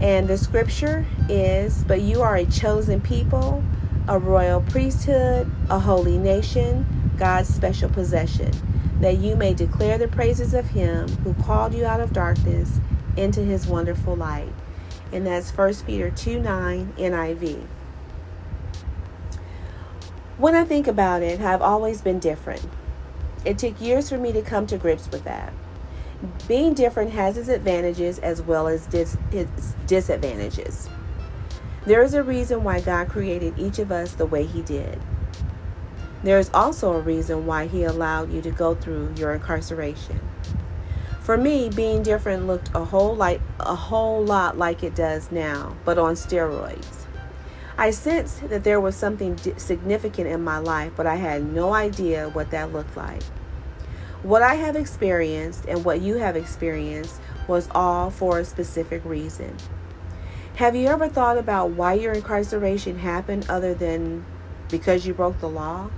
And 0.00 0.26
the 0.26 0.38
scripture 0.38 1.04
is 1.28 1.84
But 1.84 2.00
you 2.00 2.22
are 2.22 2.36
a 2.36 2.46
chosen 2.46 3.02
people, 3.02 3.62
a 4.08 4.18
royal 4.18 4.62
priesthood, 4.62 5.52
a 5.68 5.78
holy 5.78 6.16
nation, 6.16 7.12
God's 7.18 7.54
special 7.54 7.90
possession, 7.90 8.52
that 9.02 9.18
you 9.18 9.36
may 9.36 9.52
declare 9.52 9.98
the 9.98 10.08
praises 10.08 10.54
of 10.54 10.66
him 10.66 11.08
who 11.16 11.34
called 11.44 11.74
you 11.74 11.84
out 11.84 12.00
of 12.00 12.14
darkness 12.14 12.80
into 13.18 13.42
his 13.42 13.66
wonderful 13.66 14.16
light. 14.16 14.48
And 15.12 15.26
that's 15.26 15.50
1 15.50 15.74
Peter 15.86 16.10
2 16.10 16.40
9 16.40 16.94
NIV. 16.96 17.66
When 20.38 20.54
I 20.54 20.64
think 20.64 20.86
about 20.86 21.22
it, 21.22 21.40
I've 21.40 21.60
always 21.60 22.00
been 22.00 22.18
different. 22.18 22.66
It 23.44 23.58
took 23.58 23.80
years 23.80 24.08
for 24.08 24.18
me 24.18 24.32
to 24.32 24.42
come 24.42 24.66
to 24.68 24.78
grips 24.78 25.10
with 25.10 25.24
that. 25.24 25.52
Being 26.46 26.74
different 26.74 27.10
has 27.12 27.36
its 27.36 27.48
advantages 27.48 28.18
as 28.18 28.40
well 28.42 28.68
as 28.68 28.86
dis- 28.86 29.16
its 29.32 29.74
disadvantages. 29.86 30.88
There 31.86 32.02
is 32.02 32.14
a 32.14 32.22
reason 32.22 32.62
why 32.62 32.80
God 32.80 33.08
created 33.08 33.58
each 33.58 33.78
of 33.78 33.90
us 33.90 34.12
the 34.12 34.26
way 34.26 34.44
He 34.44 34.62
did. 34.62 35.00
There 36.22 36.38
is 36.38 36.50
also 36.52 36.92
a 36.92 37.00
reason 37.00 37.46
why 37.46 37.66
He 37.66 37.84
allowed 37.84 38.32
you 38.32 38.42
to 38.42 38.50
go 38.50 38.74
through 38.74 39.14
your 39.16 39.32
incarceration. 39.32 40.20
For 41.30 41.36
me, 41.36 41.68
being 41.68 42.02
different 42.02 42.48
looked 42.48 42.74
a 42.74 42.84
whole 42.84 43.14
like 43.14 43.40
a 43.60 43.76
whole 43.76 44.24
lot 44.24 44.58
like 44.58 44.82
it 44.82 44.96
does 44.96 45.30
now, 45.30 45.76
but 45.84 45.96
on 45.96 46.14
steroids. 46.14 47.06
I 47.78 47.92
sensed 47.92 48.48
that 48.48 48.64
there 48.64 48.80
was 48.80 48.96
something 48.96 49.38
significant 49.56 50.26
in 50.26 50.42
my 50.42 50.58
life, 50.58 50.90
but 50.96 51.06
I 51.06 51.14
had 51.14 51.44
no 51.44 51.72
idea 51.72 52.30
what 52.30 52.50
that 52.50 52.72
looked 52.72 52.96
like. 52.96 53.22
What 54.24 54.42
I 54.42 54.56
have 54.56 54.74
experienced 54.74 55.66
and 55.66 55.84
what 55.84 56.00
you 56.00 56.16
have 56.16 56.34
experienced 56.34 57.20
was 57.46 57.68
all 57.76 58.10
for 58.10 58.40
a 58.40 58.44
specific 58.44 59.04
reason. 59.04 59.56
Have 60.56 60.74
you 60.74 60.88
ever 60.88 61.08
thought 61.08 61.38
about 61.38 61.70
why 61.70 61.92
your 61.92 62.12
incarceration 62.12 62.98
happened 62.98 63.46
other 63.48 63.72
than 63.72 64.24
because 64.68 65.06
you 65.06 65.14
broke 65.14 65.38
the 65.38 65.48
law? 65.48 65.90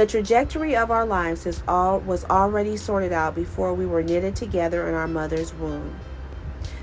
The 0.00 0.06
trajectory 0.06 0.74
of 0.74 0.90
our 0.90 1.04
lives 1.04 1.44
is 1.44 1.62
all, 1.68 2.00
was 2.00 2.24
already 2.24 2.78
sorted 2.78 3.12
out 3.12 3.34
before 3.34 3.74
we 3.74 3.84
were 3.84 4.02
knitted 4.02 4.34
together 4.34 4.88
in 4.88 4.94
our 4.94 5.06
mother's 5.06 5.52
womb. 5.52 5.94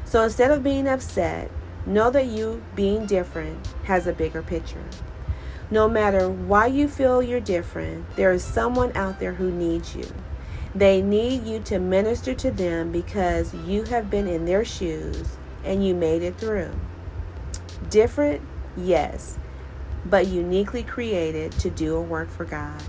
So 0.05 0.21
instead 0.21 0.51
of 0.51 0.61
being 0.61 0.87
upset, 0.87 1.49
know 1.87 2.11
that 2.11 2.27
you, 2.27 2.63
being 2.75 3.07
different, 3.07 3.73
has 3.85 4.05
a 4.05 4.13
bigger 4.13 4.43
picture. 4.43 4.83
No 5.71 5.89
matter 5.89 6.29
why 6.29 6.67
you 6.67 6.87
feel 6.87 7.23
you're 7.23 7.39
different, 7.39 8.07
there 8.17 8.31
is 8.31 8.43
someone 8.43 8.95
out 8.95 9.19
there 9.19 9.33
who 9.33 9.49
needs 9.49 9.95
you. 9.95 10.13
They 10.75 11.01
need 11.01 11.43
you 11.43 11.59
to 11.61 11.79
minister 11.79 12.35
to 12.35 12.51
them 12.51 12.91
because 12.91 13.51
you 13.51 13.81
have 13.85 14.11
been 14.11 14.27
in 14.27 14.45
their 14.45 14.63
shoes 14.63 15.37
and 15.63 15.83
you 15.83 15.95
made 15.95 16.21
it 16.21 16.37
through. 16.37 16.79
Different, 17.89 18.43
yes, 18.75 19.39
but 20.05 20.27
uniquely 20.27 20.83
created 20.83 21.51
to 21.53 21.71
do 21.71 21.95
a 21.95 22.01
work 22.01 22.29
for 22.29 22.45
God. 22.45 22.79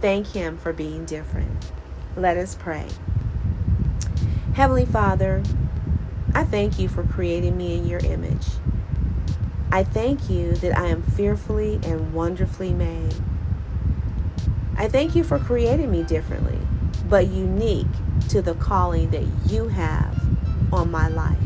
Thank 0.00 0.28
Him 0.28 0.58
for 0.58 0.72
being 0.72 1.04
different. 1.04 1.72
Let 2.16 2.36
us 2.36 2.54
pray. 2.54 2.86
Heavenly 4.54 4.86
Father, 4.86 5.42
I 6.34 6.44
thank 6.44 6.78
you 6.78 6.88
for 6.88 7.02
creating 7.02 7.56
me 7.56 7.76
in 7.76 7.86
your 7.86 8.00
image. 8.00 8.46
I 9.72 9.82
thank 9.84 10.30
you 10.30 10.52
that 10.56 10.78
I 10.78 10.86
am 10.86 11.02
fearfully 11.02 11.80
and 11.84 12.12
wonderfully 12.12 12.72
made. 12.72 13.14
I 14.76 14.88
thank 14.88 15.14
you 15.14 15.24
for 15.24 15.38
creating 15.38 15.90
me 15.90 16.02
differently 16.02 16.58
but 17.08 17.28
unique 17.28 17.86
to 18.28 18.40
the 18.42 18.54
calling 18.54 19.10
that 19.10 19.24
you 19.46 19.68
have 19.68 20.20
on 20.72 20.90
my 20.90 21.08
life. 21.08 21.38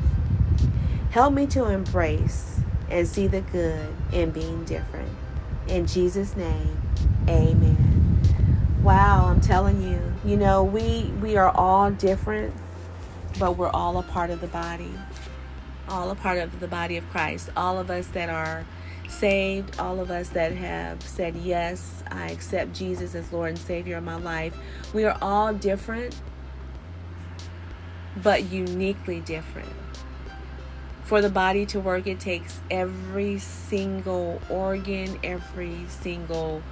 Help 1.11 1.35
me 1.35 1.47
to 1.47 1.67
embrace 1.67 2.61
and 2.89 3.07
see 3.07 3.27
the 3.27 3.41
good 3.41 3.95
in 4.13 4.31
being 4.31 4.65
different. 4.65 5.11
In 5.67 5.87
Jesus' 5.87 6.37
name, 6.37 6.81
amen. 7.29 7.98
Wow, 8.83 9.27
I'm 9.27 9.41
telling 9.41 9.83
you, 9.83 10.15
you 10.25 10.37
know, 10.37 10.63
we 10.63 11.11
we 11.21 11.37
are 11.37 11.51
all 11.51 11.91
different, 11.91 12.55
but 13.39 13.57
we're 13.57 13.71
all 13.71 13.99
a 13.99 14.05
part 14.05 14.31
of 14.31 14.41
the 14.41 14.47
body. 14.47 14.93
All 15.89 16.11
a 16.11 16.15
part 16.15 16.39
of 16.39 16.61
the 16.61 16.69
body 16.69 16.97
of 16.97 17.09
Christ. 17.11 17.51
All 17.57 17.79
of 17.79 17.91
us 17.91 18.07
that 18.09 18.29
are 18.29 18.65
saved, 19.09 19.81
all 19.81 19.99
of 19.99 20.13
us 20.13 20.29
that 20.31 20.53
have 20.53 21.03
said, 21.03 21.35
Yes, 21.37 22.05
I 22.09 22.31
accept 22.31 22.73
Jesus 22.73 23.17
as 23.17 23.33
Lord 23.33 23.51
and 23.51 23.59
Savior 23.59 23.97
of 23.97 24.05
my 24.05 24.17
life, 24.17 24.57
we 24.95 25.05
are 25.05 25.19
all 25.21 25.53
different, 25.53 26.15
but 28.17 28.45
uniquely 28.45 29.21
different. 29.21 29.73
For 31.03 31.21
the 31.21 31.31
body 31.31 31.67
to 31.67 31.81
work, 31.81 32.07
it 32.07 32.21
takes 32.21 32.61
every 32.71 33.39
single 33.39 34.41
organ, 34.49 35.19
every 35.25 35.87
single 35.89 36.63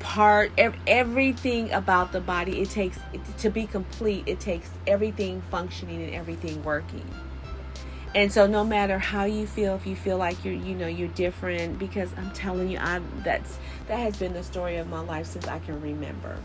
part 0.00 0.52
everything 0.86 1.72
about 1.72 2.12
the 2.12 2.20
body 2.20 2.60
it 2.60 2.70
takes 2.70 2.98
to 3.38 3.50
be 3.50 3.66
complete 3.66 4.24
it 4.26 4.38
takes 4.38 4.70
everything 4.86 5.42
functioning 5.50 6.02
and 6.02 6.14
everything 6.14 6.62
working. 6.62 7.08
And 8.14 8.32
so 8.32 8.46
no 8.46 8.64
matter 8.64 8.98
how 8.98 9.24
you 9.24 9.46
feel 9.46 9.74
if 9.74 9.86
you 9.86 9.94
feel 9.94 10.16
like 10.16 10.42
you're 10.44 10.54
you 10.54 10.74
know 10.74 10.86
you're 10.86 11.08
different 11.08 11.78
because 11.78 12.10
i'm 12.16 12.30
telling 12.30 12.70
you 12.70 12.78
i 12.78 13.00
that's 13.22 13.58
that 13.88 13.98
has 13.98 14.16
been 14.16 14.32
the 14.32 14.42
story 14.42 14.76
of 14.76 14.88
my 14.88 15.00
life 15.00 15.26
since 15.26 15.46
i 15.46 15.58
can 15.58 15.80
remember. 15.80 16.38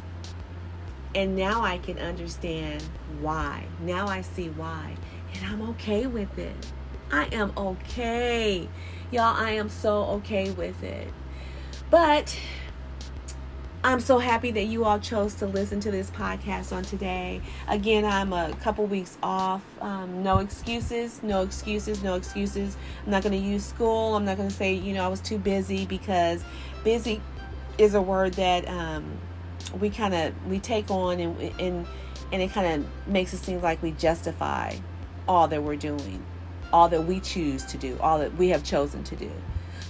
And 1.15 1.35
now 1.35 1.61
i 1.61 1.77
can 1.77 1.97
understand 1.99 2.83
why. 3.21 3.65
Now 3.79 4.07
i 4.07 4.21
see 4.21 4.49
why. 4.49 4.95
And 5.33 5.45
i'm 5.45 5.69
okay 5.69 6.07
with 6.07 6.37
it. 6.37 6.55
I 7.11 7.25
am 7.25 7.53
okay. 7.55 8.67
Y'all 9.11 9.35
i 9.35 9.51
am 9.51 9.69
so 9.69 10.03
okay 10.05 10.51
with 10.51 10.83
it. 10.83 11.07
But 11.89 12.37
I'm 13.83 13.99
so 13.99 14.19
happy 14.19 14.51
that 14.51 14.65
you 14.65 14.85
all 14.85 14.99
chose 14.99 15.33
to 15.35 15.47
listen 15.47 15.79
to 15.79 15.89
this 15.89 16.11
podcast 16.11 16.71
on 16.71 16.83
today. 16.83 17.41
Again, 17.67 18.05
I'm 18.05 18.31
a 18.31 18.53
couple 18.61 18.85
weeks 18.85 19.17
off. 19.23 19.63
Um, 19.81 20.21
no 20.21 20.37
excuses, 20.37 21.23
no 21.23 21.41
excuses, 21.41 22.03
no 22.03 22.13
excuses. 22.13 22.77
I'm 23.03 23.11
not 23.11 23.23
going 23.23 23.33
to 23.33 23.47
use 23.47 23.65
school. 23.65 24.15
I'm 24.15 24.23
not 24.23 24.37
going 24.37 24.49
to 24.49 24.55
say, 24.55 24.75
you 24.75 24.93
know, 24.93 25.03
I 25.03 25.07
was 25.07 25.19
too 25.19 25.39
busy 25.39 25.87
because 25.87 26.43
busy 26.83 27.21
is 27.79 27.95
a 27.95 28.01
word 28.01 28.35
that 28.35 28.67
um, 28.67 29.17
we 29.79 29.89
kind 29.89 30.13
of 30.13 30.45
we 30.45 30.59
take 30.59 30.91
on 30.91 31.19
and 31.19 31.39
and 31.59 31.87
and 32.31 32.41
it 32.41 32.51
kind 32.51 32.83
of 32.83 33.07
makes 33.07 33.33
it 33.33 33.37
seem 33.37 33.61
like 33.61 33.81
we 33.81 33.91
justify 33.93 34.75
all 35.27 35.47
that 35.47 35.63
we're 35.63 35.75
doing, 35.75 36.23
all 36.71 36.87
that 36.89 37.05
we 37.05 37.19
choose 37.19 37.65
to 37.65 37.79
do, 37.79 37.97
all 37.99 38.19
that 38.19 38.35
we 38.35 38.49
have 38.49 38.63
chosen 38.63 39.03
to 39.05 39.15
do. 39.15 39.31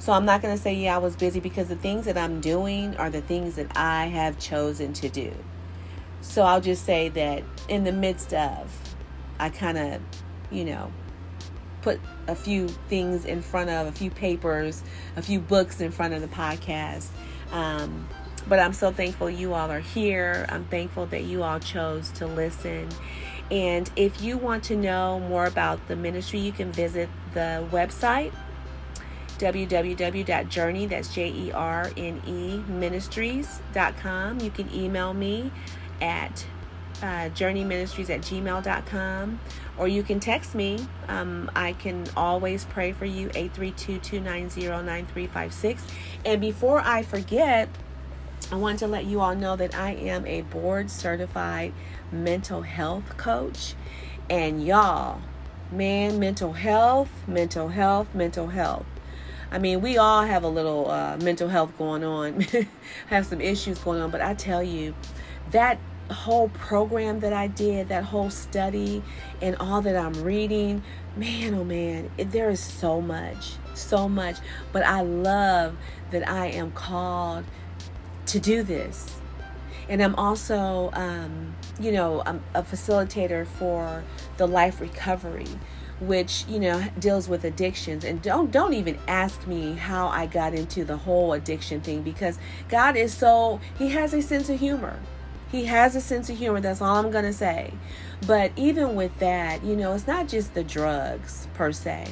So 0.02 0.14
I'm 0.14 0.26
not 0.26 0.42
going 0.42 0.58
to 0.58 0.60
say, 0.60 0.74
yeah, 0.74 0.96
I 0.96 0.98
was 0.98 1.16
busy 1.16 1.40
because 1.40 1.68
the 1.68 1.76
things 1.76 2.06
that 2.06 2.18
I'm 2.18 2.42
doing 2.42 2.98
are 2.98 3.12
the 3.12 3.22
things 3.22 3.54
that 3.58 3.78
I 3.78 4.08
have 4.08 4.40
chosen 4.40 4.94
to 4.94 5.10
do. 5.10 5.32
So 6.22 6.42
I'll 6.42 6.60
just 6.60 6.86
say 6.86 7.10
that 7.10 7.44
in 7.68 7.84
the 7.84 7.92
midst 7.92 8.34
of, 8.34 8.96
I 9.40 9.50
kind 9.50 9.78
of, 9.78 10.02
you 10.50 10.66
know, 10.66 10.92
put 11.84 12.00
a 12.28 12.34
few 12.34 12.68
things 12.90 13.26
in 13.26 13.44
front 13.44 13.70
of, 13.70 13.86
a 13.86 13.92
few 13.92 14.10
papers, 14.10 14.82
a 15.18 15.22
few 15.22 15.40
books 15.40 15.80
in 15.80 15.92
front 15.92 16.16
of 16.16 16.22
the 16.22 16.28
podcast. 16.30 17.10
Um, 17.52 18.10
but 18.48 18.58
I'm 18.58 18.74
so 18.74 18.92
thankful 18.92 19.30
you 19.30 19.54
all 19.54 19.70
are 19.70 19.82
here. 19.82 20.48
I'm 20.50 20.66
thankful 20.66 21.06
that 21.08 21.26
you 21.26 21.44
all 21.44 21.60
chose 21.60 22.10
to 22.14 22.26
listen. 22.26 22.90
And 23.52 23.88
if 23.96 24.20
you 24.20 24.40
want 24.40 24.64
to 24.64 24.76
know 24.76 25.20
more 25.20 25.46
about 25.46 25.88
the 25.88 25.96
ministry, 25.96 26.40
you 26.40 26.54
can 26.54 26.72
visit 26.72 27.08
the 27.36 27.68
website 27.72 28.34
www.journey, 29.42 30.86
that's 30.86 31.14
J-E-R-N-E, 31.14 32.58
ministries.com. 32.68 34.40
You 34.40 34.52
can 34.52 34.74
email 34.74 35.14
me 35.16 35.52
at 36.00 36.46
uh, 37.02 37.30
journeyministries 37.30 38.12
at 38.12 38.22
gmail.com 38.22 39.40
or 39.78 39.88
you 39.88 40.04
can 40.04 40.20
text 40.20 40.54
me. 40.54 40.86
Um, 41.08 41.50
I 41.56 41.74
can 41.74 42.06
always 42.16 42.66
pray 42.66 42.92
for 42.92 43.06
you, 43.06 43.30
832-290-9356. 43.30 45.80
And 46.24 46.40
before 46.40 46.82
I 46.82 47.02
forget, 47.02 47.68
I 48.52 48.56
want 48.56 48.78
to 48.80 48.88
let 48.88 49.06
you 49.06 49.22
all 49.22 49.36
know 49.36 49.56
that 49.56 49.74
I 49.74 49.94
am 49.94 50.28
a 50.28 50.42
board 50.42 50.92
certified 50.92 51.74
mental 52.12 52.62
health 52.62 53.18
coach. 53.18 53.74
And 54.30 54.64
y'all, 54.64 55.22
man, 55.72 56.20
mental 56.20 56.54
health, 56.54 57.10
mental 57.28 57.70
health, 57.70 58.14
mental 58.14 58.46
health. 58.48 58.86
I 59.52 59.60
mean, 59.60 59.82
we 59.82 59.98
all 59.98 60.24
have 60.24 60.44
a 60.44 60.48
little 60.48 60.90
uh, 60.90 61.18
mental 61.18 61.50
health 61.50 61.78
going 61.78 62.06
on, 62.06 62.40
have 63.08 63.26
some 63.26 63.42
issues 63.42 63.80
going 63.80 64.02
on, 64.02 64.10
but 64.10 64.22
I 64.22 64.34
tell 64.34 64.64
you, 64.64 64.96
that 65.52 65.78
whole 66.10 66.50
program 66.50 67.20
that 67.20 67.34
I 67.34 67.48
did, 67.48 67.90
that 67.90 68.06
whole 68.06 68.30
study, 68.30 69.04
and 69.42 69.58
all 69.58 69.82
that 69.82 69.98
I'm 69.98 70.24
reading, 70.24 70.84
man, 71.18 71.54
oh 71.54 71.66
man, 71.66 72.10
it, 72.18 72.32
there 72.32 72.50
is 72.50 72.62
so 72.62 73.02
much, 73.02 73.56
so 73.74 74.08
much. 74.08 74.38
But 74.72 74.84
I 74.84 75.02
love 75.02 75.76
that 76.12 76.28
I 76.30 76.48
am 76.48 76.72
called 76.72 77.44
to 78.28 78.40
do 78.40 78.64
this. 78.64 79.20
And 79.90 80.02
I'm 80.02 80.16
also, 80.16 80.92
um, 80.94 81.56
you 81.78 81.92
know, 81.92 82.24
I'm 82.26 82.42
a 82.54 82.64
facilitator 82.64 83.46
for 83.46 84.06
the 84.38 84.48
life 84.48 84.80
recovery 84.80 85.48
which 86.02 86.46
you 86.50 86.60
know 86.60 86.84
deals 87.00 87.30
with 87.30 87.44
addictions 87.44 88.04
and 88.04 88.22
don't 88.22 88.52
don't 88.52 88.74
even 88.74 88.98
ask 89.08 89.46
me 89.46 89.74
how 89.74 90.08
I 90.08 90.26
got 90.26 90.54
into 90.54 90.84
the 90.84 90.98
whole 90.98 91.34
addiction 91.34 91.80
thing 91.80 92.02
because 92.02 92.40
God 92.70 92.98
is 92.98 93.14
so 93.14 93.60
he 93.78 93.90
has 93.90 94.14
a 94.14 94.22
sense 94.22 94.50
of 94.50 94.60
humor. 94.60 95.00
He 95.52 95.66
has 95.66 95.98
a 95.98 96.02
sense 96.02 96.30
of 96.30 96.38
humor, 96.38 96.62
that's 96.62 96.82
all 96.82 96.96
I'm 96.96 97.12
going 97.12 97.26
to 97.26 97.34
say. 97.34 97.74
But 98.26 98.54
even 98.56 98.96
with 98.96 99.20
that, 99.20 99.66
you 99.66 99.76
know, 99.76 99.94
it's 99.94 100.08
not 100.08 100.30
just 100.30 100.54
the 100.54 100.64
drugs 100.64 101.50
per 101.54 101.74
se. 101.74 102.08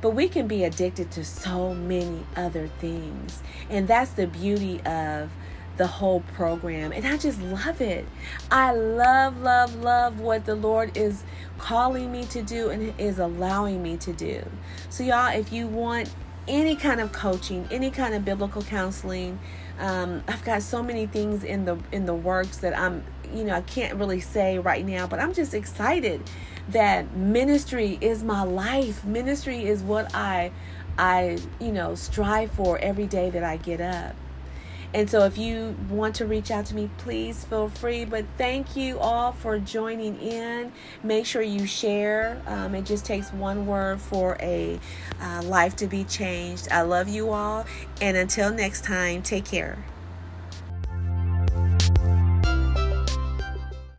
But 0.00 0.10
we 0.10 0.28
can 0.28 0.48
be 0.48 0.64
addicted 0.64 1.12
to 1.12 1.24
so 1.24 1.72
many 1.72 2.26
other 2.34 2.66
things. 2.80 3.44
And 3.68 3.86
that's 3.86 4.10
the 4.10 4.26
beauty 4.26 4.80
of 4.80 5.30
the 5.80 5.86
whole 5.86 6.20
program. 6.34 6.92
And 6.92 7.06
I 7.06 7.16
just 7.16 7.40
love 7.40 7.80
it. 7.80 8.04
I 8.50 8.72
love, 8.74 9.40
love, 9.40 9.76
love 9.76 10.20
what 10.20 10.44
the 10.44 10.54
Lord 10.54 10.94
is 10.94 11.24
calling 11.56 12.12
me 12.12 12.26
to 12.26 12.42
do 12.42 12.68
and 12.68 12.92
is 13.00 13.18
allowing 13.18 13.82
me 13.82 13.96
to 13.96 14.12
do. 14.12 14.44
So, 14.90 15.02
y'all, 15.02 15.34
if 15.34 15.54
you 15.54 15.66
want 15.66 16.12
any 16.46 16.76
kind 16.76 17.00
of 17.00 17.12
coaching, 17.12 17.66
any 17.70 17.90
kind 17.90 18.12
of 18.12 18.26
biblical 18.26 18.60
counseling, 18.60 19.38
um, 19.78 20.22
I've 20.28 20.44
got 20.44 20.60
so 20.60 20.82
many 20.82 21.06
things 21.06 21.44
in 21.44 21.64
the 21.64 21.78
in 21.92 22.04
the 22.04 22.12
works 22.12 22.58
that 22.58 22.78
I'm, 22.78 23.02
you 23.32 23.44
know, 23.44 23.54
I 23.54 23.62
can't 23.62 23.94
really 23.94 24.20
say 24.20 24.58
right 24.58 24.84
now, 24.84 25.06
but 25.06 25.18
I'm 25.18 25.32
just 25.32 25.54
excited 25.54 26.28
that 26.68 27.16
ministry 27.16 27.96
is 28.02 28.22
my 28.22 28.42
life. 28.42 29.02
Ministry 29.06 29.64
is 29.64 29.82
what 29.82 30.14
I 30.14 30.52
I, 30.98 31.38
you 31.58 31.72
know, 31.72 31.94
strive 31.94 32.50
for 32.50 32.76
every 32.76 33.06
day 33.06 33.30
that 33.30 33.44
I 33.44 33.56
get 33.56 33.80
up. 33.80 34.14
And 34.92 35.08
so, 35.08 35.24
if 35.24 35.38
you 35.38 35.76
want 35.88 36.16
to 36.16 36.26
reach 36.26 36.50
out 36.50 36.66
to 36.66 36.74
me, 36.74 36.90
please 36.98 37.44
feel 37.44 37.68
free. 37.68 38.04
But 38.04 38.24
thank 38.36 38.76
you 38.76 38.98
all 38.98 39.32
for 39.32 39.58
joining 39.58 40.20
in. 40.20 40.72
Make 41.02 41.26
sure 41.26 41.42
you 41.42 41.66
share. 41.66 42.42
Um, 42.46 42.74
it 42.74 42.84
just 42.84 43.04
takes 43.04 43.32
one 43.32 43.66
word 43.66 44.00
for 44.00 44.36
a 44.40 44.80
uh, 45.20 45.42
life 45.42 45.76
to 45.76 45.86
be 45.86 46.04
changed. 46.04 46.68
I 46.70 46.82
love 46.82 47.08
you 47.08 47.30
all. 47.30 47.66
And 48.00 48.16
until 48.16 48.52
next 48.52 48.84
time, 48.84 49.22
take 49.22 49.44
care. 49.44 49.78